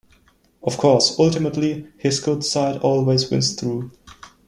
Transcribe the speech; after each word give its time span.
Of 0.63 0.77
course, 0.79 1.19
ultimately, 1.19 1.85
his 1.99 2.19
good 2.19 2.43
side 2.43 2.79
always 2.81 3.29
wins 3.29 3.53
through. 3.53 3.91